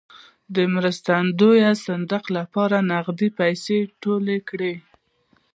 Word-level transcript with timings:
د 0.55 0.57
مرستندویه 0.73 1.71
صندوق 1.85 2.25
لپاره 2.37 2.77
نغدې 2.91 3.29
پیسې 3.39 3.77
ټولې 4.01 4.37
کړې. 4.49 4.73